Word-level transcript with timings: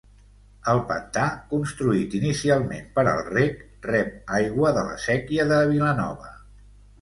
El 0.71 0.79
pantà, 0.91 1.25
construït 1.51 2.15
inicialment 2.19 2.87
per 2.95 3.03
al 3.11 3.21
reg, 3.27 3.61
rep 3.91 4.33
aigua 4.39 4.73
de 4.79 4.87
la 4.89 4.97
Séquia 5.05 5.47
de 5.55 5.61
Vilanova. 5.75 6.35